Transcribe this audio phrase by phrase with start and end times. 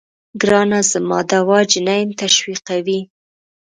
[0.41, 2.99] ګرانه زما دوا جنين تشويقوي.